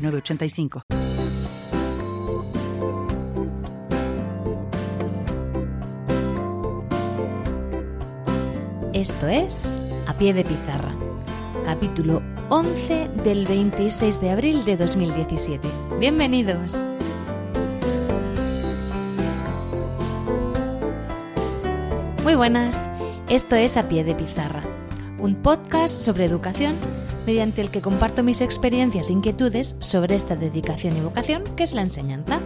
[0.00, 0.82] 985.
[8.92, 10.90] Esto es A Pie de Pizarra,
[11.64, 15.68] capítulo 11 del 26 de abril de 2017.
[15.98, 16.76] Bienvenidos.
[22.24, 22.90] Muy buenas,
[23.28, 24.62] esto es A Pie de Pizarra,
[25.18, 26.74] un podcast sobre educación
[27.30, 31.74] mediante el que comparto mis experiencias e inquietudes sobre esta dedicación y vocación que es
[31.74, 32.40] la enseñanza.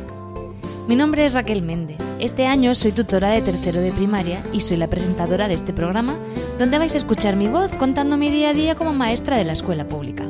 [0.86, 1.96] Mi nombre es Raquel Méndez.
[2.18, 6.18] Este año soy tutora de tercero de primaria y soy la presentadora de este programa,
[6.58, 9.54] donde vais a escuchar mi voz contando mi día a día como maestra de la
[9.54, 10.28] escuela pública.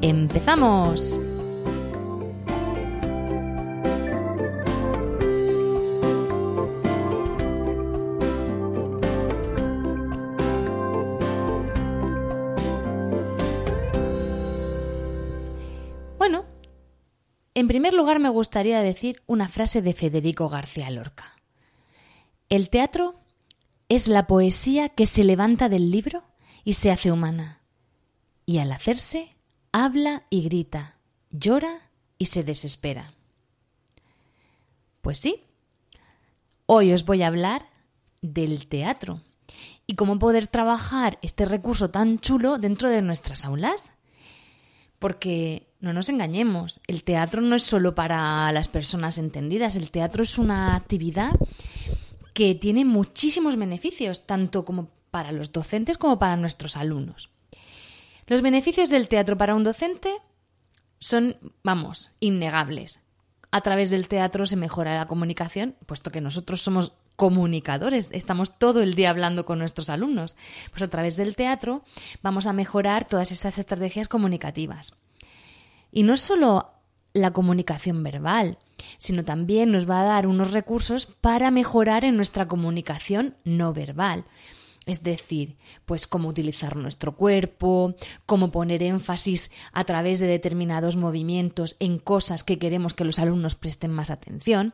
[0.00, 1.20] ¡Empezamos!
[17.60, 21.36] En primer lugar, me gustaría decir una frase de Federico García Lorca.
[22.48, 23.16] El teatro
[23.90, 26.24] es la poesía que se levanta del libro
[26.64, 27.60] y se hace humana.
[28.46, 29.36] Y al hacerse,
[29.72, 30.96] habla y grita,
[31.32, 33.12] llora y se desespera.
[35.02, 35.44] Pues sí,
[36.64, 37.68] hoy os voy a hablar
[38.22, 39.20] del teatro
[39.86, 43.92] y cómo poder trabajar este recurso tan chulo dentro de nuestras aulas.
[45.00, 50.22] Porque no nos engañemos, el teatro no es solo para las personas entendidas, el teatro
[50.22, 51.32] es una actividad
[52.34, 57.30] que tiene muchísimos beneficios, tanto como para los docentes como para nuestros alumnos.
[58.26, 60.12] Los beneficios del teatro para un docente
[61.00, 63.00] son, vamos, innegables.
[63.50, 68.80] A través del teatro se mejora la comunicación, puesto que nosotros somos comunicadores, estamos todo
[68.80, 70.36] el día hablando con nuestros alumnos.
[70.70, 71.84] Pues a través del teatro
[72.22, 74.96] vamos a mejorar todas estas estrategias comunicativas.
[75.92, 76.70] Y no solo
[77.12, 78.56] la comunicación verbal,
[78.96, 84.24] sino también nos va a dar unos recursos para mejorar en nuestra comunicación no verbal.
[84.86, 91.76] Es decir, pues cómo utilizar nuestro cuerpo, cómo poner énfasis a través de determinados movimientos
[91.80, 94.72] en cosas que queremos que los alumnos presten más atención.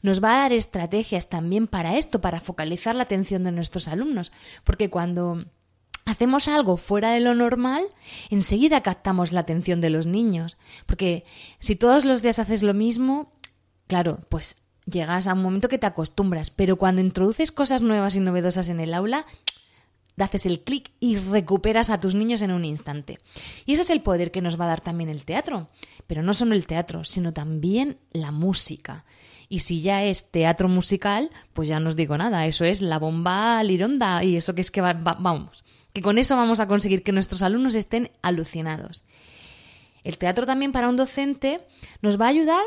[0.00, 4.32] Nos va a dar estrategias también para esto, para focalizar la atención de nuestros alumnos,
[4.62, 5.44] porque cuando
[6.04, 7.84] hacemos algo fuera de lo normal,
[8.30, 10.56] enseguida captamos la atención de los niños.
[10.86, 11.24] Porque
[11.58, 13.32] si todos los días haces lo mismo,
[13.86, 18.20] claro, pues llegas a un momento que te acostumbras, pero cuando introduces cosas nuevas y
[18.20, 19.26] novedosas en el aula,
[20.24, 23.18] haces el clic y recuperas a tus niños en un instante.
[23.66, 25.68] Y ese es el poder que nos va a dar también el teatro.
[26.06, 29.04] Pero no solo el teatro, sino también la música.
[29.48, 32.46] Y si ya es teatro musical, pues ya no os digo nada.
[32.46, 36.60] Eso es la bomba lironda y eso que es que vamos que con eso vamos
[36.60, 39.04] a conseguir que nuestros alumnos estén alucinados.
[40.04, 41.60] El teatro también para un docente
[42.02, 42.64] nos va a ayudar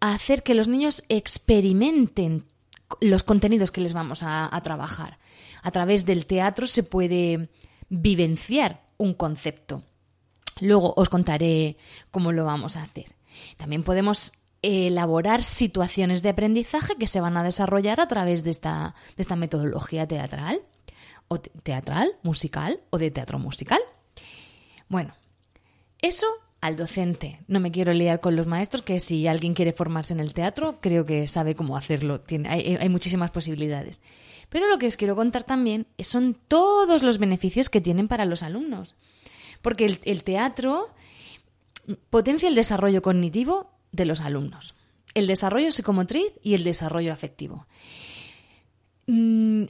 [0.00, 2.46] a hacer que los niños experimenten
[3.00, 5.18] los contenidos que les vamos a, trabajar.
[5.62, 7.50] A través del teatro se puede
[7.88, 9.82] vivenciar un concepto.
[10.60, 11.76] Luego os contaré
[12.10, 13.14] cómo lo vamos a hacer.
[13.56, 14.32] También podemos
[14.62, 19.36] elaborar situaciones de aprendizaje que se van a desarrollar a través de esta, de esta
[19.36, 20.60] metodología teatral
[21.28, 23.80] o teatral, musical o de teatro musical.
[24.88, 25.14] Bueno,
[26.02, 26.26] eso
[26.60, 27.40] al docente.
[27.46, 30.78] No me quiero liar con los maestros, que si alguien quiere formarse en el teatro,
[30.80, 32.20] creo que sabe cómo hacerlo.
[32.20, 34.00] Tiene, hay, muchísimas posibilidades.
[34.50, 38.42] Pero lo que os quiero contar también son todos los beneficios que tienen para los
[38.42, 38.96] alumnos.
[39.62, 40.90] Porque el, teatro
[42.10, 44.74] potencia el desarrollo cognitivo de los alumnos,
[45.14, 47.66] el desarrollo psicomotriz y el desarrollo afectivo.
[49.06, 49.64] Mm,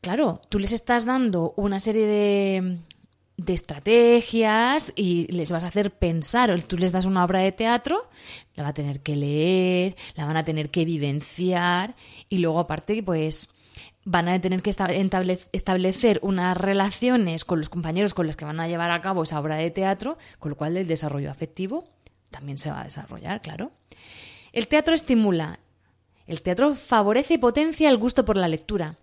[0.00, 2.78] claro, tú les estás dando una serie de,
[3.52, 8.08] estrategias y les vas a hacer pensar, o tú les das una obra de teatro,
[8.54, 11.96] la va a tener que leer, la van a tener que vivenciar
[12.28, 13.48] y luego aparte pues
[14.04, 18.68] van a tener que establecer unas relaciones con los compañeros con los que van a
[18.68, 21.84] llevar a cabo esa obra de teatro, con lo cual el desarrollo afectivo
[22.30, 23.72] también se va a desarrollar, claro.
[24.52, 25.60] El teatro estimula,
[26.26, 28.96] el teatro favorece y potencia el gusto por la lectura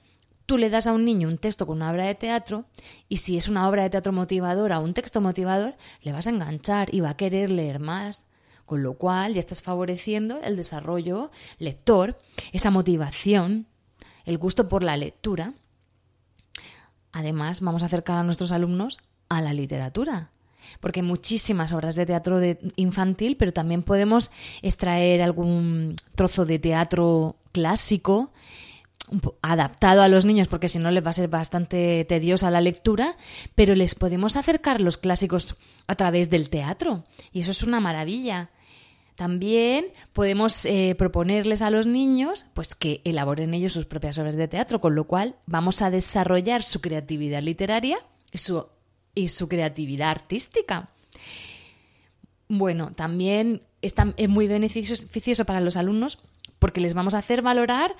[0.49, 2.65] tú le das a un niño un texto con una obra de teatro
[3.07, 6.31] y si es una obra de teatro motivadora o un texto motivador, le vas a
[6.31, 8.23] enganchar y va a querer leer más.
[8.65, 11.29] con lo cual ya estás favoreciendo el desarrollo
[11.59, 12.17] lector,
[12.51, 13.67] esa motivación,
[14.29, 15.53] el gusto por la lectura.
[17.11, 20.29] Además, vamos a acercar a nuestros alumnos a la literatura,
[20.79, 22.39] porque hay muchísimas obras de teatro
[22.75, 24.31] infantil, pero también podemos
[24.61, 28.31] extraer algún trozo de teatro clásico
[29.41, 33.17] adaptado a los niños porque si no les va a ser bastante tediosa la lectura,
[33.55, 35.55] pero les podemos acercar los clásicos
[35.87, 38.51] a través del teatro y eso es una maravilla.
[39.19, 44.47] También podemos eh, proponerles a los niños pues que elaboren ellos sus propias obras de
[44.47, 47.99] teatro, con lo cual vamos a desarrollar su creatividad literaria
[48.31, 48.37] y
[49.27, 50.91] su, creatividad artística.
[52.47, 53.93] Bueno, también es
[54.29, 56.17] muy beneficioso para los alumnos
[56.57, 57.97] porque les vamos a hacer valorar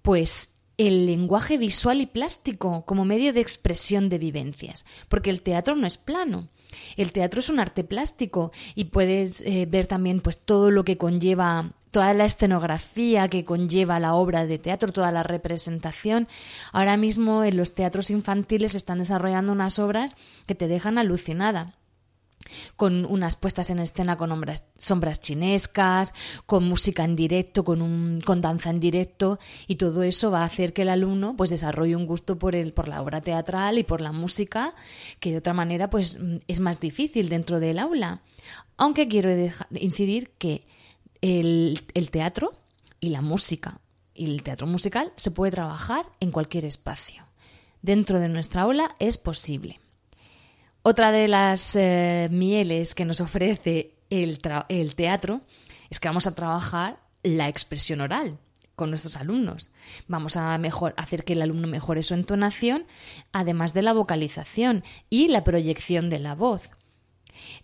[0.00, 5.76] pues el lenguaje visual y plástico como medio de expresión de vivencias, porque el teatro
[5.76, 6.48] no es plano.
[6.96, 10.96] El teatro es un arte plástico y puedes eh, ver también pues todo lo que
[10.96, 16.26] conlleva toda la escenografía que conlleva la obra de teatro, toda la representación.
[16.72, 20.16] Ahora mismo en los teatros infantiles están desarrollando unas obras
[20.46, 21.76] que te dejan alucinada
[22.76, 24.44] con unas puestas en escena con
[24.76, 26.12] sombras chinescas,
[26.46, 30.44] con música en directo, con, un, con danza en directo, y todo eso va a
[30.44, 33.84] hacer que el alumno pues desarrolle un gusto por, el, por la obra teatral y
[33.84, 34.74] por la música,
[35.20, 36.18] que de otra manera pues
[36.48, 38.22] es más difícil dentro del aula.
[38.76, 39.30] Aunque quiero
[39.70, 40.66] incidir que
[41.20, 42.52] el, el teatro
[43.00, 43.80] y la música
[44.14, 47.24] y el teatro musical se puede trabajar en cualquier espacio.
[47.82, 49.80] Dentro de nuestra aula es posible.
[50.86, 54.38] Otra de las eh, mieles que nos ofrece el,
[54.94, 55.40] teatro
[55.88, 58.36] es que vamos a trabajar la expresión oral
[58.76, 59.70] con nuestros alumnos.
[60.08, 60.54] Vamos a
[60.98, 62.84] hacer que el alumno mejore su entonación,
[63.32, 66.68] además de la vocalización y la proyección de la voz.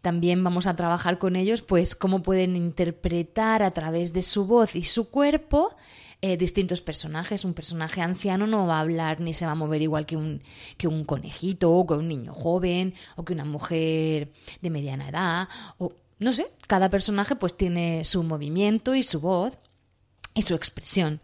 [0.01, 4.75] También vamos a trabajar con ellos, pues, cómo pueden interpretar a través de su voz
[4.75, 5.77] y su cuerpo
[6.23, 7.45] eh, distintos personajes.
[7.45, 10.43] Un personaje anciano no va a hablar ni se va a mover igual que un,
[10.77, 15.49] que un conejito o que un niño joven o que una mujer de mediana edad
[15.79, 19.57] o no sé, cada personaje pues tiene su movimiento y su voz
[20.35, 21.21] y su expresión.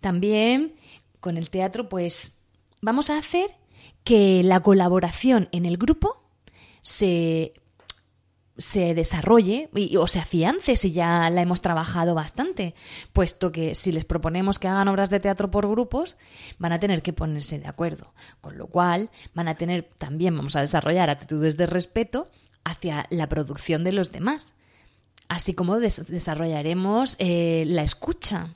[0.00, 0.74] También
[1.20, 2.40] con el teatro pues
[2.82, 3.54] vamos a hacer
[4.02, 6.20] que la colaboración en el grupo
[6.82, 7.52] se
[8.56, 9.68] se desarrolle
[9.98, 12.74] o se afiance si ya la hemos trabajado bastante,
[13.12, 16.16] puesto que si les proponemos que hagan obras de teatro por grupos,
[16.58, 20.56] van a tener que ponerse de acuerdo, con lo cual van a tener también, vamos
[20.56, 22.28] a desarrollar actitudes de respeto
[22.62, 24.54] hacia la producción de los demás,
[25.28, 28.54] así como desarrollaremos eh, la escucha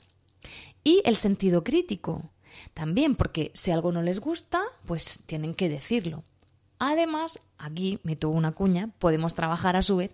[0.83, 2.31] y el sentido crítico.
[2.73, 6.23] También, porque si algo no les gusta, pues tienen que decirlo.
[6.79, 10.11] Además, aquí meto una cuña, podemos trabajar a su vez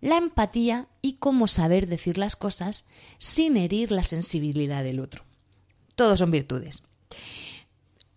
[0.00, 2.84] la empatía y cómo saber decir las cosas
[3.18, 5.24] sin herir la sensibilidad del otro.
[5.94, 6.82] Todos son virtudes.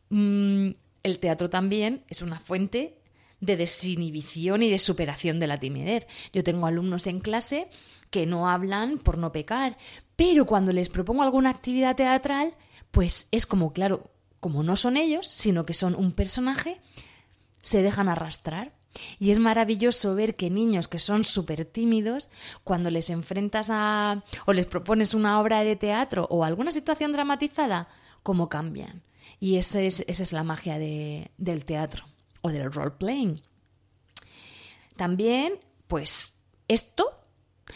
[0.09, 0.71] Mm,
[1.03, 2.97] el teatro también es una fuente
[3.39, 6.07] de desinhibición y de superación de la timidez.
[6.33, 7.69] Yo tengo alumnos en clase
[8.09, 9.77] que no hablan por no pecar,
[10.15, 12.55] pero cuando les propongo alguna actividad teatral,
[12.91, 14.09] pues es como, claro,
[14.39, 16.79] como no son ellos, sino que son un personaje,
[17.65, 18.73] se dejan arrastrar.
[19.19, 22.29] Y es maravilloso ver que niños que son súper tímidos,
[22.63, 27.89] cuando les enfrentas a o les propones una obra de teatro o alguna situación dramatizada,
[28.21, 29.01] cómo cambian.
[29.39, 32.05] Y esa es, esa es la magia de, del teatro
[32.41, 33.41] o del role playing.
[34.95, 37.14] También, pues, esto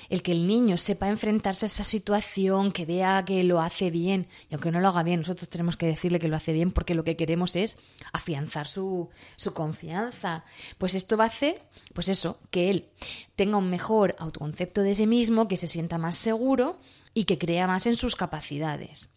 [0.09, 4.27] el que el niño sepa enfrentarse a esa situación, que vea que lo hace bien,
[4.49, 6.95] y aunque no lo haga bien, nosotros tenemos que decirle que lo hace bien porque
[6.95, 7.77] lo que queremos es
[8.11, 10.43] afianzar su, su confianza.
[10.77, 11.63] Pues esto va a hacer,
[11.93, 12.89] pues eso, que él
[13.35, 16.79] tenga un mejor autoconcepto de sí mismo, que se sienta más seguro
[17.13, 19.09] y que crea más en sus capacidades.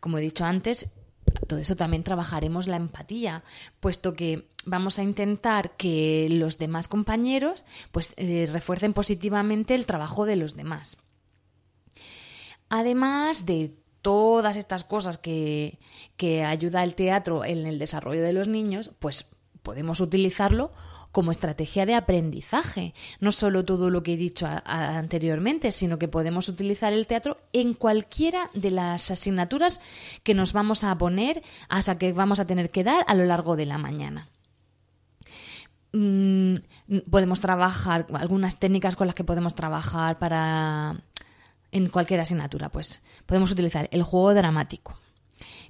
[0.00, 0.92] Como he dicho antes,
[1.48, 3.42] todo eso también trabajaremos la empatía,
[3.80, 10.26] puesto que vamos a intentar que los demás compañeros pues eh, refuercen positivamente el trabajo
[10.26, 10.98] de los demás.
[12.68, 15.78] Además de todas estas cosas que,
[16.16, 19.30] que ayuda el teatro en el desarrollo de los niños, pues
[19.62, 20.70] podemos utilizarlo
[21.16, 22.92] como estrategia de aprendizaje.
[23.20, 27.72] No solo todo lo que he dicho anteriormente, sino que podemos utilizar el teatro en
[27.72, 29.80] cualquiera de las asignaturas
[30.22, 33.56] que nos vamos a poner, hasta que vamos a tener que dar a lo largo
[33.56, 34.28] de la mañana.
[35.92, 36.56] Mm,
[37.10, 40.96] podemos trabajar, algunas técnicas con las que podemos trabajar para
[41.72, 44.98] en cualquier asignatura, pues podemos utilizar el juego dramático,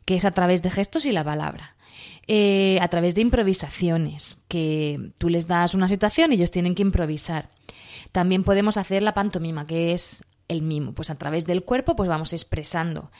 [0.05, 1.77] que es a través de gestos y la palabra.
[2.29, 6.83] Eh, a través de improvisaciones, que tú les das una situación y ellos tienen que
[6.83, 7.49] improvisar.
[8.13, 12.09] También podemos hacer la pantomima, que es el mimo, pues a través del cuerpo pues
[12.09, 13.11] vamos expresando.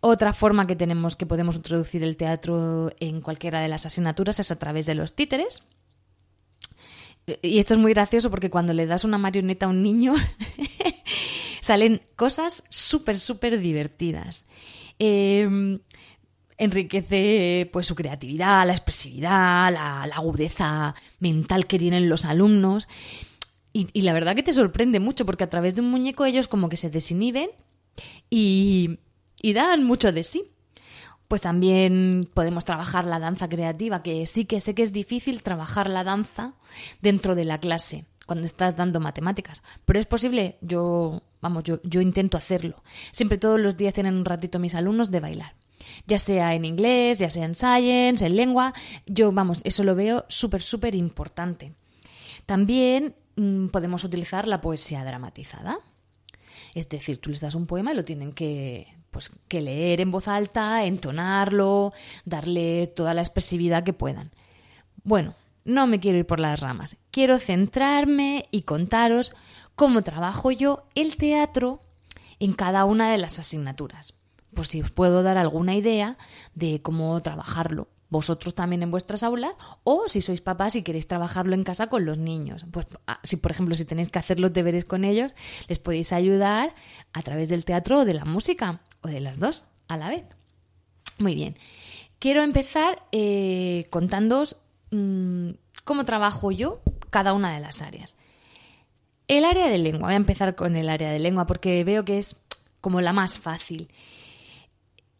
[0.00, 4.50] Otra forma que tenemos que podemos introducir el teatro en cualquiera de las asignaturas es
[4.50, 5.62] a través de los títeres.
[7.42, 10.14] Y esto es muy gracioso porque cuando le das una marioneta a un niño
[11.60, 14.44] salen cosas súper, súper divertidas.
[15.00, 15.80] Em,
[16.56, 22.88] enriquece pues su creatividad, la expresividad, la, agudeza mental que tienen los alumnos.
[23.72, 26.70] Y, la verdad que te sorprende mucho porque a través de un muñeco ellos como
[26.70, 27.50] que se desinhiben
[28.30, 29.00] y,
[29.42, 30.44] y dan mucho de sí.
[31.28, 35.90] Pues también podemos trabajar la danza creativa, que sí que sé que es difícil trabajar
[35.90, 36.54] la danza
[37.00, 39.62] dentro de la clase cuando estás dando matemáticas.
[39.84, 42.82] Pero es posible, yo, vamos, yo, yo intento hacerlo.
[43.12, 45.54] Siempre todos los días tienen un ratito mis alumnos de bailar.
[46.06, 48.72] Ya sea en inglés, ya sea en science, en lengua.
[49.06, 51.74] Yo, vamos, eso lo veo súper, súper importante.
[52.44, 55.78] También Mm, podemos utilizar la poesía dramatizada.
[56.74, 60.10] Es decir, tú les das un poema y lo tienen que, pues, que leer en
[60.10, 61.94] voz alta, entonarlo,
[62.26, 64.30] darle toda la expresividad que puedan.
[65.04, 66.98] Bueno, no me quiero ir por las ramas.
[67.10, 69.34] Quiero centrarme y contaros
[69.74, 71.80] cómo trabajo yo el teatro
[72.40, 74.12] en cada una de las asignaturas.
[74.52, 76.18] Por si os puedo dar alguna idea
[76.54, 81.54] de cómo trabajarlo vosotros también en vuestras aulas o si sois papás y queréis trabajarlo
[81.54, 82.64] en casa con los niños.
[82.70, 85.34] Pues ah, si por ejemplo si tenéis que hacer los deberes con ellos,
[85.68, 86.74] les podéis ayudar
[87.12, 90.24] a través del teatro o de la música de las dos a la vez.
[91.18, 91.54] Muy bien.
[92.18, 94.56] Quiero empezar eh, contándoos
[94.90, 95.50] mm,
[95.84, 98.16] cómo trabajo yo cada una de las áreas.
[99.28, 102.18] El área de lengua, voy a empezar con el área de lengua porque veo que
[102.18, 102.36] es
[102.80, 103.88] como la más fácil.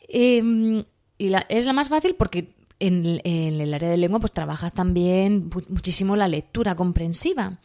[0.08, 0.82] Em,
[1.18, 6.16] y es la más fácil porque en, el área de lengua pues trabajas también muchísimo
[6.16, 7.58] la lectura comprensiva.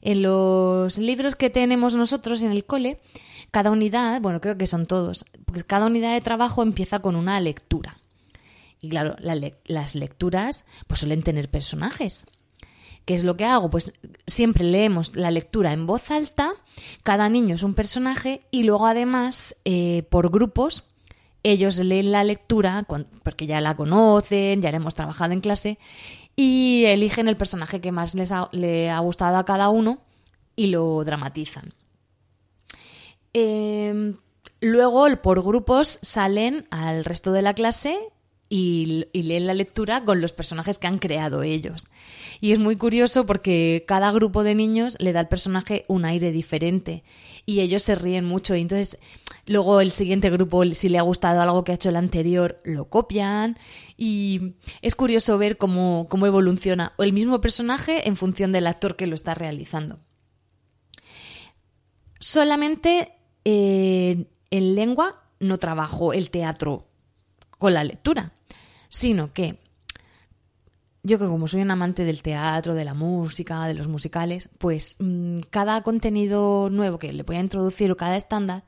[0.00, 2.98] En los libros que tenemos nosotros en el cole,
[3.52, 7.38] cada unidad, bueno, creo que son todos, pues cada unidad de trabajo empieza con una
[7.38, 7.98] lectura.
[8.80, 12.26] Y claro, las lecturas pues suelen tener personajes.
[13.04, 13.70] ¿Qué es lo que hago?
[13.70, 13.92] Pues
[14.26, 16.52] siempre leemos la lectura en voz alta,
[17.02, 20.84] cada niño es un personaje y luego además eh, por grupos
[21.42, 22.86] ellos leen la lectura
[23.22, 25.78] porque ya la conocen, ya la hemos trabajado en clase
[26.36, 30.00] y eligen el personaje que más les ha, le ha gustado a cada uno
[30.56, 31.74] y lo dramatizan.
[33.32, 34.16] Em,
[34.60, 38.12] luego, por grupos, salen al resto de la clase
[38.54, 41.86] y, leen la lectura con los personajes que han creado ellos.
[42.42, 46.32] Y es muy curioso porque cada grupo de niños le da al personaje un aire
[46.32, 47.02] diferente
[47.46, 48.54] y ellos se ríen mucho.
[48.54, 48.98] Y entonces,
[49.46, 52.90] luego el siguiente grupo, si le ha gustado algo que ha hecho el anterior, lo
[52.90, 53.56] copian.
[53.96, 59.06] Y es curioso ver cómo, cómo evoluciona el mismo personaje en función del actor que
[59.06, 59.98] lo está realizando.
[62.20, 66.86] Solamente en lengua no trabajo el teatro
[67.58, 68.32] con la lectura
[68.88, 69.58] sino que
[71.02, 74.96] yo que como soy un amante del teatro, de la música, de los musicales, pues
[75.00, 78.64] mm, cada contenido nuevo que le voy a introducir o cada estándar,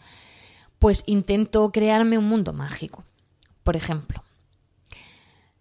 [0.78, 3.04] pues intento crearme un mundo mágico.
[3.62, 4.24] Por ejemplo,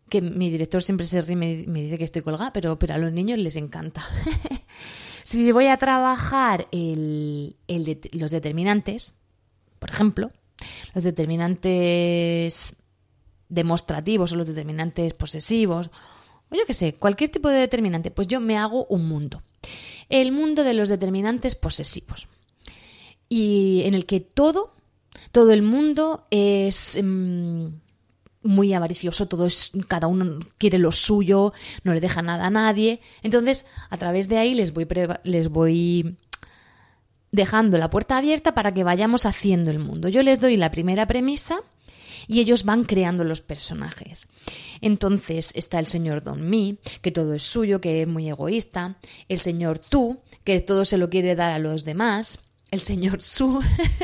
[0.10, 2.98] que mi director siempre se ríe y me, dice que estoy colgada, pero, pero a
[2.98, 4.04] los niños les encanta.
[5.24, 9.14] si voy a trabajar los determinantes,
[9.80, 10.32] por ejemplo,
[10.94, 12.76] los determinantes
[13.50, 15.90] demostrativos o los determinantes posesivos,
[16.50, 19.44] o yo qué sé, cualquier tipo de determinante, pues yo me hago un mundo.
[20.10, 22.28] El mundo de los determinantes posesivos.
[23.30, 24.72] Y en el que todo,
[25.32, 27.68] todo el mundo es mm,
[28.44, 33.00] muy avaricioso, todo es, cada uno quiere lo suyo, no le deja nada a nadie.
[33.22, 34.88] Entonces, a través de ahí les voy,
[35.24, 36.18] les voy
[37.32, 40.08] dejando la puerta abierta para que vayamos haciendo el mundo.
[40.10, 41.62] Yo les doy la primera premisa
[42.28, 44.28] y ellos van creando los personajes.
[44.82, 48.98] Entonces está el señor Don Mi, que todo es suyo, que es muy egoísta,
[49.30, 52.40] el señor Tú, que todo se lo quiere dar a los demás,
[52.74, 53.62] el señor Su.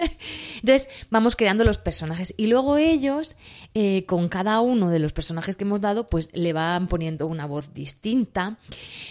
[0.59, 3.35] Entonces vamos creando los personajes y luego ellos,
[3.73, 7.47] eh, con cada uno de los personajes que hemos dado, pues le van poniendo una
[7.47, 8.59] voz distinta,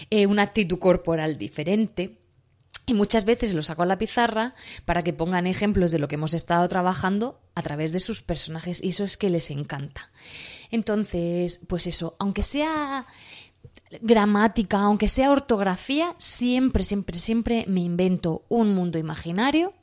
[0.09, 2.15] eh, una actitud corporal diferente.
[2.85, 6.15] Y muchas veces los saco a la pizarra para que pongan ejemplos de lo que
[6.15, 10.09] hemos estado trabajando a través de sus personajes y eso es que les encanta.
[10.71, 13.05] Entonces, pues eso, aunque sea
[14.01, 19.73] gramática, aunque sea ortografía, siempre, siempre, siempre me invento un mundo imaginario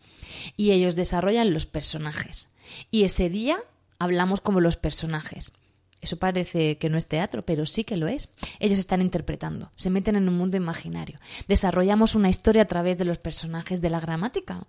[0.56, 2.50] y ellos desarrollan los personajes.
[2.90, 3.58] Y ese día
[3.98, 5.52] hablamos como los personajes.
[6.00, 8.28] Eso parece que no es teatro, pero sí que lo es.
[8.60, 11.18] Ellos están interpretando, se meten en un mundo imaginario.
[11.48, 14.66] Desarrollamos una historia a través de los personajes de la gramática.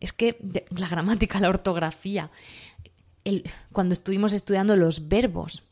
[0.00, 0.38] Es que
[0.70, 2.30] la gramática, la ortografía,
[3.70, 5.62] cuando estuvimos estudiando los verbos,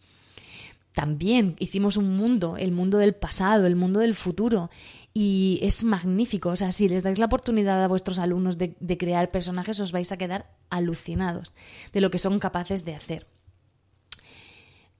[0.92, 4.70] también hicimos un mundo, el mundo del pasado, el mundo del futuro,
[5.14, 6.50] y es magnífico.
[6.50, 10.10] O sea, si les dais la oportunidad a vuestros alumnos de, crear personajes, os vais
[10.10, 11.54] a quedar alucinados
[11.92, 13.26] de lo que son capaces de hacer.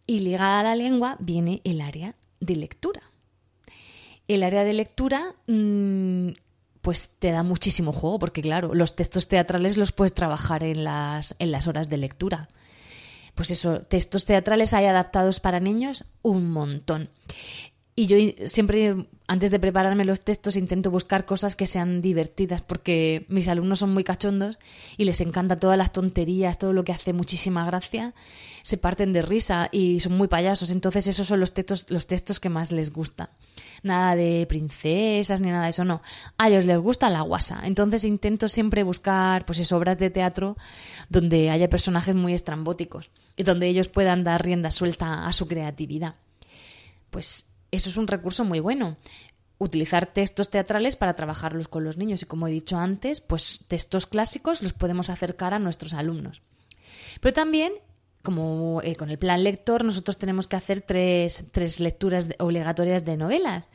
[0.07, 3.03] Y ligada a la lengua viene el área de lectura.
[4.29, 6.29] El área de lectura, mm,
[6.83, 11.35] pues te da muchísimo juego, porque claro, los textos teatrales los puedes trabajar en las,
[11.41, 12.49] en las horas de lectura
[13.35, 17.11] pues eso, textos teatrales hay adaptados para niños un montón.
[18.01, 18.17] Y yo
[18.47, 23.81] siempre, antes de prepararme los textos, intento buscar cosas que sean divertidas, porque mis alumnos
[23.81, 24.59] son muy cachondos
[24.97, 28.15] y les encanta todas las tonterías, todo lo que hace muchísima gracia,
[28.63, 30.71] se parten de risa y son muy payasos.
[30.71, 33.33] Entonces esos son los textos, los textos que más les gusta.
[33.83, 36.01] Nada de princesas ni nada de eso, no.
[36.39, 37.61] A ellos les gusta la guasa.
[37.65, 40.57] Entonces intento siempre buscar pues obras de teatro
[41.11, 46.15] donde haya personajes muy estrambóticos y donde ellos puedan dar rienda suelta a su creatividad.
[47.11, 48.97] Pues eso es un recurso muy bueno.
[49.59, 54.07] Utilizar textos teatrales para trabajarlos con los niños y como he dicho antes, pues textos
[54.07, 56.43] clásicos los podemos acercar a nuestros alumnos.
[57.21, 57.73] Pero también
[58.23, 63.17] como eh, con el plan lector, nosotros tenemos que hacer tres, tres, lecturas obligatorias de
[63.17, 63.69] novelas.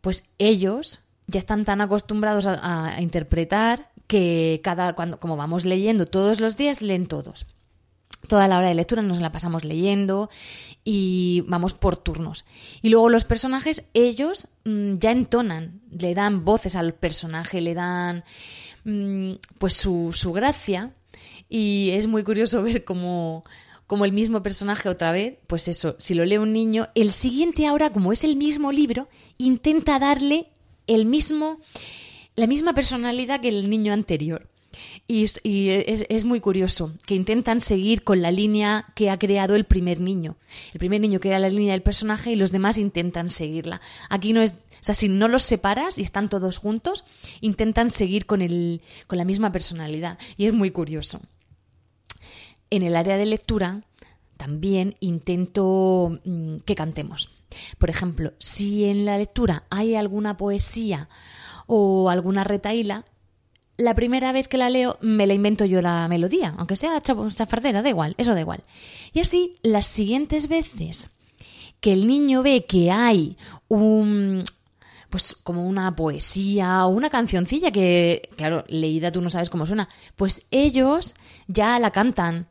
[0.00, 6.06] Pues ellos ya están tan acostumbrados a, a, interpretar que cada cuando como vamos leyendo
[6.06, 7.46] todos los días leen todos
[8.34, 10.28] toda la hora de lectura nos la pasamos leyendo
[10.82, 12.44] y vamos por turnos.
[12.82, 18.24] Y luego los personajes, ellos mm, ya entonan, le dan voces al personaje, le dan
[18.82, 20.92] mm, pues su, su, gracia
[21.48, 23.44] y es muy curioso ver cómo,
[23.86, 27.68] como el mismo personaje otra vez, pues eso, si lo lee un niño, el siguiente
[27.68, 30.48] ahora, como es el mismo libro, intenta darle
[30.88, 31.60] el mismo,
[32.34, 34.48] la misma personalidad que el niño anterior.
[35.06, 35.24] Y,
[35.70, 40.36] es, muy curioso que intentan seguir con la línea que ha creado el primer niño.
[40.72, 43.80] El primer niño crea la línea del personaje y los demás intentan seguirla.
[44.08, 47.04] Aquí no es, o sea, si no los separas y están todos juntos,
[47.40, 50.18] intentan seguir con, el, con la misma personalidad.
[50.36, 51.20] Y es muy curioso.
[52.70, 53.82] En el área de lectura
[54.36, 57.30] también intento mm, que cantemos.
[57.78, 61.08] Por ejemplo, si en la lectura hay alguna poesía
[61.66, 63.04] o alguna retaíla,
[63.76, 67.82] la primera vez que la leo me la invento yo la melodía, aunque sea chafardera,
[67.82, 68.62] da igual, eso da igual.
[69.12, 71.10] Y así, las siguientes veces
[71.80, 73.36] que el niño ve que hay
[73.68, 74.44] un
[75.10, 79.88] pues como una poesía o una cancioncilla que, claro, leída tú no sabes cómo suena,
[80.16, 81.14] pues ellos
[81.46, 82.48] ya la cantan.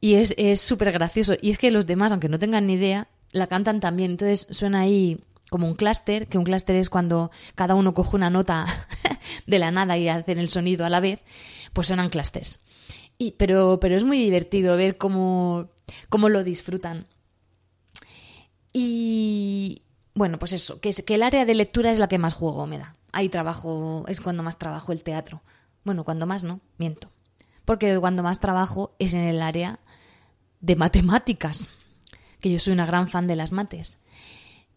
[0.00, 1.34] Y es súper gracioso.
[1.42, 4.12] Y es que los demás, aunque no tengan ni idea, la cantan también.
[4.12, 5.18] Entonces suena ahí
[5.54, 8.66] como un clúster, que un clúster es cuando cada uno coge una nota
[9.46, 11.22] de la nada y hacen el sonido a la vez,
[11.72, 12.58] pues suenan clústers.
[13.18, 15.68] Y, pero, pero es muy divertido ver cómo,
[16.08, 17.06] cómo lo disfrutan.
[18.72, 22.66] Y bueno, pues eso, que, que el área de lectura es la que más juego
[22.66, 22.96] me da.
[23.12, 25.40] Ahí trabajo, es cuando más trabajo el teatro.
[25.84, 27.12] Bueno, cuando más no, miento.
[27.64, 29.78] Porque cuando más trabajo es en el área
[30.58, 31.68] de matemáticas,
[32.40, 33.98] que yo soy una gran fan de las mates.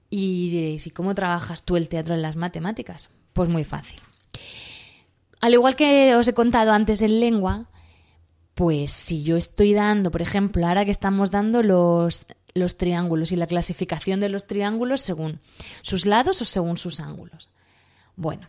[0.10, 3.10] Y diréis, ¿y cómo trabajas tú el teatro en las matemáticas?
[3.34, 4.00] Pues muy fácil.
[5.39, 7.70] Al igual que os he contado antes en lengua,
[8.54, 13.36] pues si yo estoy dando, por ejemplo, ahora que estamos dando los, los triángulos y
[13.36, 15.39] la clasificación de los triángulos según
[15.84, 17.50] sus lados o según sus ángulos.
[18.15, 18.48] Bueno,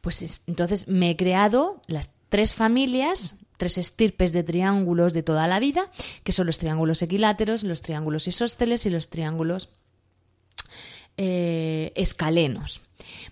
[0.00, 5.60] pues entonces me he creado las tres familias, tres estirpes de triángulos de toda la
[5.60, 5.90] vida,
[6.24, 9.70] que son los triángulos equiláteros, los triángulos isósceles y los triángulos
[11.18, 12.80] eh, escalenos.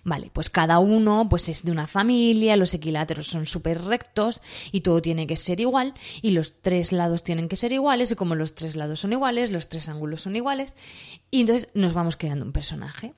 [0.03, 4.81] Vale, pues cada uno pues es de una familia, los equiláteros son súper rectos y
[4.81, 8.35] todo tiene que ser igual y los tres lados tienen que ser iguales y como
[8.35, 10.75] los tres lados son iguales, los tres ángulos son iguales
[11.31, 13.13] y entonces nos vamos creando un personaje.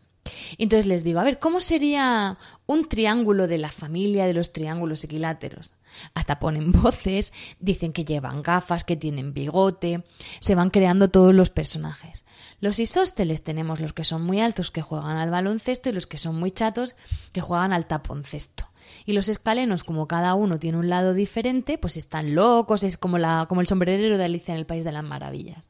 [0.58, 5.04] Entonces les digo, a ver, ¿cómo sería un triángulo de la familia de los triángulos
[5.04, 5.74] equiláteros?
[6.14, 10.04] Hasta ponen voces, dicen que llevan gafas, que tienen bigote,
[10.40, 12.26] se van creando todos los personajes.
[12.60, 16.18] Los isósteles tenemos los que son muy altos que juegan al baloncesto y los que
[16.18, 16.96] son muy chatos
[17.32, 18.70] que juegan al taponcesto.
[19.06, 23.18] Y los escalenos, como cada uno tiene un lado diferente, pues están locos, es como,
[23.48, 25.70] como el sombrerero de Alicia en el País de las Maravillas.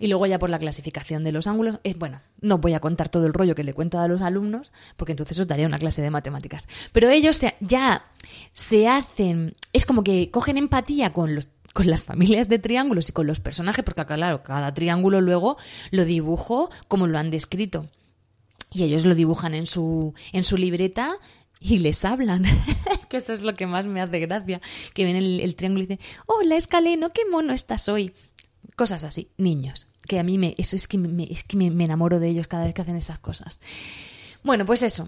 [0.00, 3.10] Y luego ya por la clasificación de los ángulos, eh, bueno, no voy a contar
[3.10, 6.00] todo el rollo que le cuento a los alumnos, porque entonces os daría una clase
[6.00, 6.66] de matemáticas.
[6.92, 8.04] Pero ellos ya
[8.54, 13.12] se hacen, es como que cogen empatía con los, con las familias de triángulos y
[13.12, 15.58] con los personajes, porque claro, cada triángulo luego
[15.90, 17.90] lo dibujo como lo han descrito.
[18.72, 21.18] Y ellos lo dibujan en su, en su libreta
[21.60, 22.44] y les hablan.
[23.10, 24.62] que eso es lo que más me hace gracia.
[24.94, 28.14] Que ven el, triángulo y dicen, hola escaleno, qué mono estás hoy.
[28.80, 29.88] Cosas así, niños.
[30.08, 32.64] Que a mí me, eso es que me, es que me enamoro de ellos cada
[32.64, 33.60] vez que hacen esas cosas.
[34.42, 35.06] Bueno, pues eso.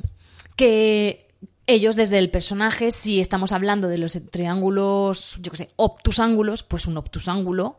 [0.57, 1.31] Que
[1.67, 6.85] ellos desde el personaje, si estamos hablando de los triángulos, yo qué sé, obtusángulos, pues
[6.85, 7.79] un obtusángulo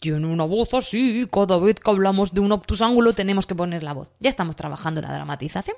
[0.00, 3.92] tiene una voz así, cada vez que hablamos de un obtusángulo tenemos que poner la
[3.92, 4.12] voz.
[4.20, 5.76] Ya estamos trabajando la dramatización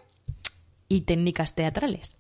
[0.87, 2.17] y técnicas teatrales.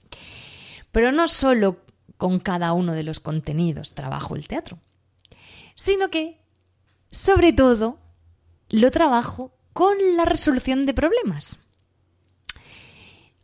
[0.90, 1.76] Pero no solo
[2.16, 4.80] con cada uno de los contenidos trabajo el teatro,
[5.76, 6.40] sino que,
[7.10, 7.98] sobre todo,
[8.68, 11.60] lo trabajo con la resolución de problemas.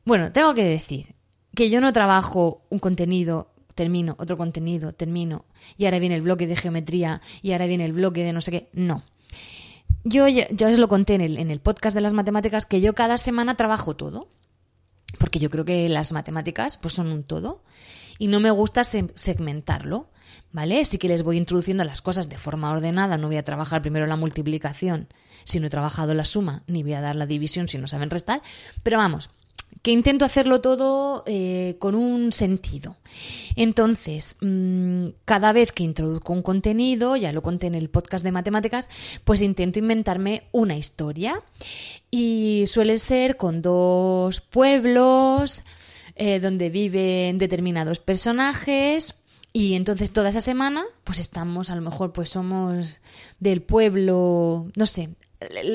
[0.04, 1.14] Bueno, tengo que decir
[1.54, 5.44] que yo no trabajo un contenido, termino, otro contenido, termino,
[5.76, 8.50] y ahora viene el bloque de geometría, y ahora viene el bloque de no sé
[8.50, 8.70] qué.
[8.72, 9.04] No.
[10.04, 12.94] Yo ya, os lo conté en el, en el podcast de las matemáticas que yo
[12.94, 14.28] cada semana trabajo todo
[15.18, 17.62] porque yo creo que las matemáticas pues son un todo
[18.18, 20.08] y no me gusta segmentarlo,
[20.52, 20.84] ¿vale?
[20.84, 24.06] Sí que les voy introduciendo las cosas de forma ordenada, no voy a trabajar primero
[24.06, 25.08] la multiplicación
[25.44, 28.10] si no he trabajado la suma, ni voy a dar la división si no saben
[28.10, 28.42] restar,
[28.82, 29.28] pero vamos,
[29.82, 32.96] que intento hacerlo todo eh, con un sentido.
[33.56, 38.32] Entonces, mm, cada vez que introduzco un contenido, ya lo conté en el podcast de
[38.32, 38.88] matemáticas,
[39.24, 41.40] pues intento inventarme una historia.
[42.10, 45.64] Y suele ser con dos pueblos
[46.14, 49.21] eh, donde viven determinados personajes.
[49.52, 53.00] Y entonces toda esa semana, pues estamos, a lo mejor, pues somos
[53.38, 55.10] del pueblo, no sé,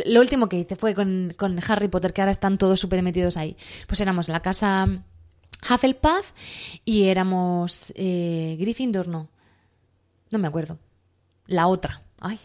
[0.06, 1.36] lo último que hice fue con,
[1.68, 3.56] Harry Potter, que ahora están todos súper metidos ahí.
[3.88, 4.88] Pues éramos la casa
[5.70, 6.32] Hufflepuff
[6.86, 9.30] y éramos eh, Gryffindor, no.
[10.32, 10.80] No me acuerdo.
[11.46, 12.02] La otra.
[12.20, 12.40] Ay,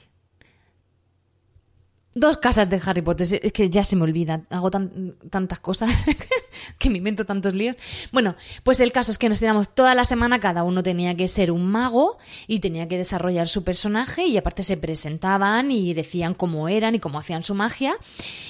[2.14, 5.90] Dos casas de Harry Potter, es que ya se me olvida, hago tantas cosas
[6.78, 7.76] que me invento tantos líos.
[8.12, 11.26] Bueno, pues el caso es que nos tiramos toda la semana, cada uno tenía que
[11.26, 16.34] ser un mago y tenía que desarrollar su personaje y aparte se presentaban y decían
[16.34, 17.94] cómo eran y cómo hacían su magia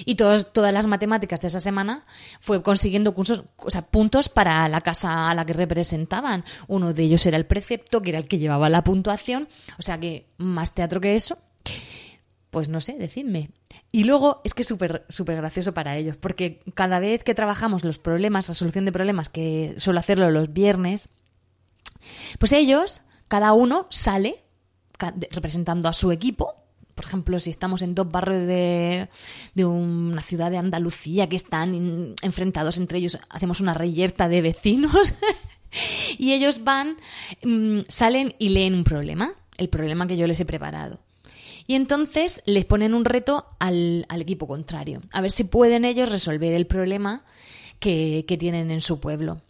[0.04, 2.04] y todas las matemáticas de esa semana
[2.40, 6.44] fue consiguiendo cursos, o sea, puntos para la casa a la que representaban.
[6.66, 9.48] Uno de ellos era el precepto, que era el que llevaba la puntuación,
[9.78, 11.38] o sea que más teatro que eso.
[12.52, 13.48] Pues no sé, decidme.
[13.92, 17.82] Y luego es que es súper súper gracioso para ellos, porque cada vez que trabajamos
[17.82, 21.08] los problemas, la solución de problemas, que suelo hacerlo los viernes,
[22.38, 24.44] pues ellos, cada uno sale
[25.30, 26.54] representando a su equipo.
[26.94, 29.08] Por ejemplo, si estamos en dos barrios de,
[29.54, 35.14] de una ciudad de Andalucía que están enfrentados entre ellos, hacemos una reyerta de vecinos
[36.18, 36.98] y ellos van,
[37.42, 41.00] mm, salen y leen un problema, el problema que yo les he preparado.
[41.66, 46.54] Y entonces les ponen un reto al, equipo contrario, a ver si pueden ellos resolver
[46.54, 47.24] el problema
[47.78, 49.42] que, tienen en su pueblo.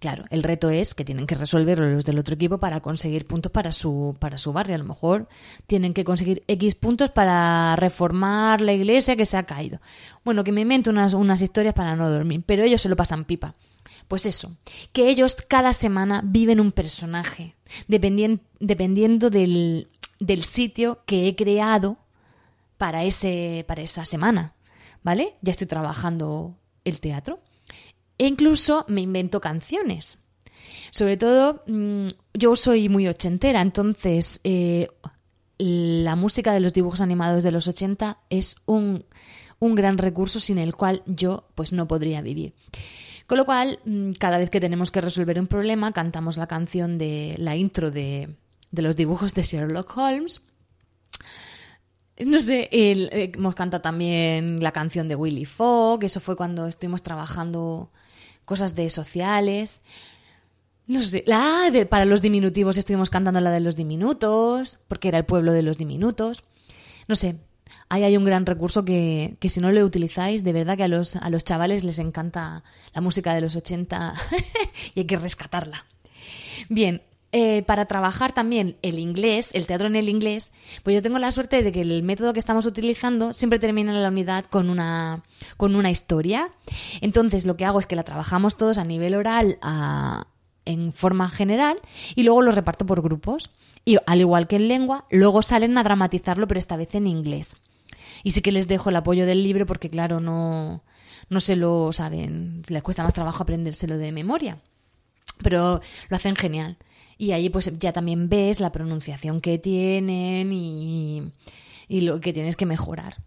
[0.00, 3.52] Claro, el reto es que tienen que resolverlo los del otro equipo para conseguir puntos
[3.52, 4.74] para su, para su barrio.
[4.74, 5.28] A lo mejor
[5.66, 9.78] tienen que conseguir X puntos para reformar la iglesia que se ha caído.
[10.24, 13.26] Bueno, que me invento unas, unas historias para no dormir, pero ellos se lo pasan
[13.26, 13.54] pipa.
[14.08, 14.56] Pues eso,
[14.92, 17.54] que ellos cada semana viven un personaje,
[17.86, 19.88] dependiendo del,
[20.20, 21.98] del sitio que he creado
[22.76, 24.54] para, ese, para esa semana,
[25.02, 25.32] ¿vale?
[25.42, 27.40] Ya estoy trabajando el teatro.
[28.18, 30.18] E incluso me invento canciones.
[30.90, 34.88] Sobre todo, mm, yo soy muy ochentera, entonces eh,
[35.58, 39.04] la música de los dibujos animados de los 80 es un,
[39.58, 42.54] un, gran recurso sin el cual yo pues no podría vivir.
[43.26, 46.98] Con lo cual, mm, cada vez que tenemos que resolver un problema, cantamos la canción
[46.98, 48.36] de la intro de,
[48.70, 50.42] de los dibujos de Sherlock Holmes.
[52.18, 57.02] No sé, eh, hemos cantado también la canción de Willy Fogg, eso fue cuando estuvimos
[57.02, 57.90] trabajando
[58.44, 59.80] cosas de sociales.
[60.86, 65.18] No sé, la de, para los diminutivos estuvimos cantando la de los diminutos, porque era
[65.18, 66.42] el pueblo de los diminutos.
[67.08, 67.36] No sé,
[67.88, 70.88] ahí hay un gran recurso que, que si no lo utilizáis, de verdad que a
[70.88, 74.14] los, a los chavales les encanta la música de los 80
[74.94, 75.86] y hay que rescatarla.
[76.68, 80.50] Bien, eh, para trabajar también el inglés, el teatro en el inglés,
[80.82, 84.02] pues yo tengo la suerte de que el método que estamos utilizando siempre termina en
[84.02, 85.22] la unidad con una,
[85.56, 86.50] con una historia.
[87.00, 89.60] Entonces lo que hago es que la trabajamos todos a nivel oral
[90.64, 91.78] en forma general
[92.16, 93.52] y luego lo reparto por grupos.
[93.84, 97.56] Y al igual que en lengua, luego salen a dramatizarlo, pero esta vez en inglés.
[98.24, 100.82] Y sí que les dejo el apoyo del libro porque, claro, no,
[101.28, 104.58] no se lo saben, les cuesta más trabajo aprendérselo de memoria.
[105.42, 106.76] Pero lo hacen genial
[107.20, 111.22] y ahí pues ya también ves la pronunciación que tienen y,
[111.86, 113.18] y lo que tienes que mejorar.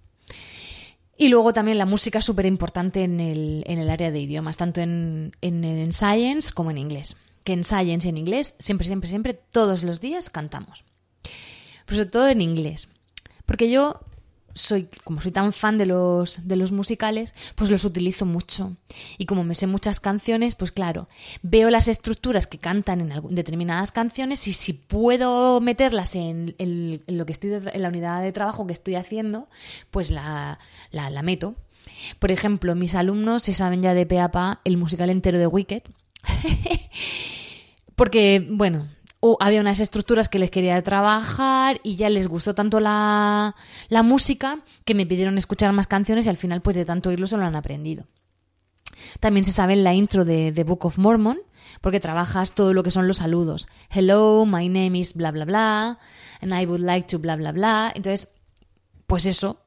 [1.15, 4.57] Y luego también la música es súper importante en el, en el, área de idiomas,
[4.57, 7.17] tanto en, en, en, Science como en inglés.
[7.43, 10.85] Que en Science y en inglés, siempre, siempre, siempre, todos los días cantamos.
[11.85, 12.89] Pero sobre todo en inglés.
[13.45, 13.99] Porque yo
[14.53, 18.75] soy, como soy tan fan de los, de los musicales, pues los utilizo mucho.
[19.17, 21.07] Y como me sé muchas canciones, pues claro,
[21.41, 26.55] veo las estructuras que cantan en determinadas canciones y si puedo meterlas en,
[27.07, 29.47] lo que estoy en la unidad de trabajo que estoy haciendo,
[29.91, 30.59] pues la,
[30.91, 31.55] la, la meto.
[32.19, 35.47] Por ejemplo, mis alumnos se saben ya de pe a pa el musical entero de
[35.47, 35.83] Wicked.
[37.95, 38.89] Porque, bueno,
[39.25, 43.55] o había unas estructuras que les quería trabajar y ya les gustó tanto la,
[43.87, 47.25] la, música que me pidieron escuchar más canciones y al final pues de tanto oírlo
[47.25, 48.05] se lo han aprendido.
[49.21, 51.39] También se sabe en la intro de The Book of Mormon
[51.79, 53.69] porque trabajas todo lo que son los saludos.
[53.89, 55.99] Hello, my name is bla bla bla
[56.41, 57.93] and I would like to bla bla bla.
[57.95, 58.27] Entonces,
[59.07, 59.61] pues eso,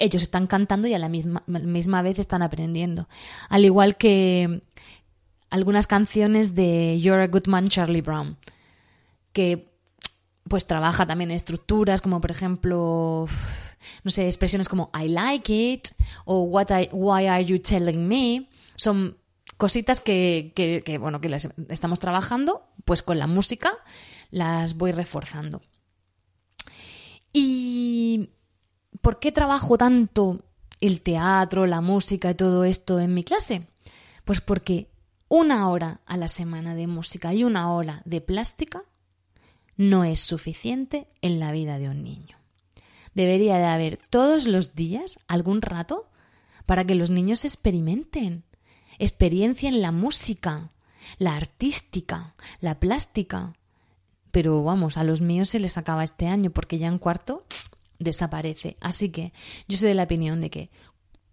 [0.00, 3.08] ellos están cantando y a la misma, misma vez están aprendiendo.
[3.50, 4.62] Al igual que
[5.48, 8.36] algunas canciones de You're a Good Man, Charlie Brown
[9.36, 9.68] que
[10.48, 13.26] pues trabaja también estructuras como por ejemplo
[14.04, 15.88] no sé expresiones como I like it
[16.24, 19.18] o What Why are you telling me son
[19.58, 23.74] cositas que, que, bueno que las estamos trabajando pues con la música
[24.30, 25.60] las voy reforzando
[27.34, 28.30] y
[29.02, 30.46] ¿por qué trabajo tanto
[30.80, 33.66] el teatro la música y todo esto en mi clase?
[34.24, 34.88] pues porque
[35.28, 38.82] una hora a la semana de música y una hora de plástica
[39.76, 42.36] no es suficiente en la vida de un niño.
[43.14, 46.08] Debería de haber todos los días algún rato
[46.66, 48.44] para que los niños experimenten,
[48.98, 50.72] experiencien la música,
[51.18, 53.54] la artística, la plástica.
[54.30, 57.46] Pero vamos, a los míos se les acaba este año porque ya en cuarto
[57.98, 58.76] desaparece.
[58.80, 59.32] Así que
[59.68, 60.70] yo soy de la opinión de que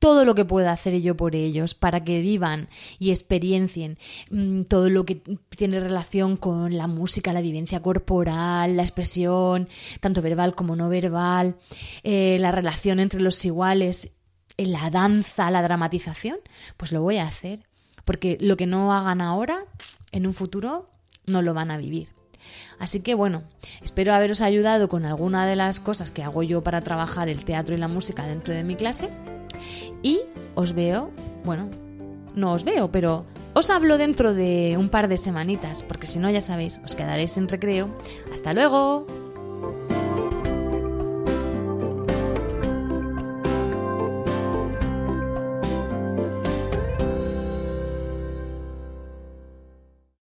[0.04, 2.68] todo lo que pueda hacer yo por ellos para que vivan
[3.00, 3.98] y experiencien
[4.32, 9.70] mm, todo lo que tiene relación con la música, la vivencia corporal, la expresión,
[10.02, 11.56] tanto verbal como no verbal,
[12.04, 14.12] eh, la relación entre los iguales,
[14.58, 16.38] eh, la danza, la dramatización,
[16.76, 17.64] pues lo voy a hacer.
[18.04, 19.64] Porque lo que no hagan ahora,
[20.12, 20.90] en un futuro,
[21.26, 22.10] no lo van a vivir.
[22.78, 23.44] Así que bueno,
[23.82, 27.74] espero haberos ayudado con alguna de las cosas que hago yo para trabajar el teatro
[27.74, 29.10] y la música dentro de mi clase.
[30.04, 30.22] Y
[30.54, 31.10] os veo,
[31.44, 31.70] bueno,
[32.36, 36.30] no os veo, pero os hablo dentro de un par de semanitas, porque si no,
[36.30, 37.90] ya sabéis, os quedaréis en recreo.
[38.32, 39.08] Hasta luego.